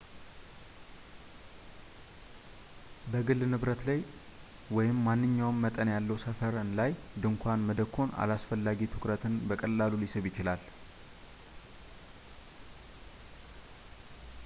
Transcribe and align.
በግል 3.11 3.41
ንብረት 3.51 3.81
ላይ 3.89 3.99
ወይም 4.75 4.97
ማንኛውም 5.07 5.59
መጠን 5.65 5.89
ያለው 5.95 6.17
ሰፈር 6.25 6.55
ላይ 6.79 6.91
ድንኳን 7.25 7.65
መደኮን 7.67 8.09
አላስፈላጊ 8.23 8.89
ትኩረትን 8.95 9.35
በቀላሉ 9.51 9.91
ሊስብ 10.03 10.25
ይችላል 10.31 10.63